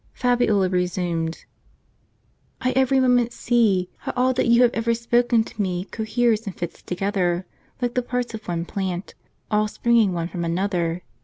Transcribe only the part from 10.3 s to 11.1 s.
another.